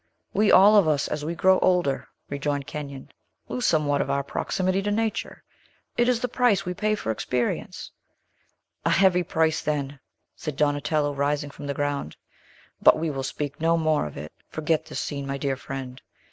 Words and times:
"We 0.33 0.51
all 0.51 0.77
of 0.77 0.87
us, 0.87 1.07
as 1.07 1.23
we 1.23 1.35
grow 1.35 1.59
older," 1.59 2.07
rejoined 2.27 2.65
Kenyon, 2.65 3.11
"lose 3.47 3.67
somewhat 3.67 4.01
of 4.01 4.09
our 4.09 4.23
proximity 4.23 4.81
to 4.81 4.89
nature. 4.89 5.43
It 5.95 6.09
is 6.09 6.19
the 6.21 6.27
price 6.27 6.65
we 6.65 6.73
pay 6.73 6.95
for 6.95 7.11
experience." 7.11 7.91
"A 8.83 8.89
heavy 8.89 9.21
price, 9.21 9.61
then!" 9.61 9.99
said 10.35 10.55
Donatello, 10.55 11.13
rising 11.13 11.51
from 11.51 11.67
the 11.67 11.75
ground. 11.75 12.17
"But 12.81 12.97
we 12.97 13.11
will 13.11 13.21
speak 13.21 13.61
no 13.61 13.77
more 13.77 14.07
of 14.07 14.17
it. 14.17 14.31
Forget 14.49 14.87
this 14.87 14.99
scene, 14.99 15.27
my 15.27 15.37
dear 15.37 15.55
friend. 15.55 16.01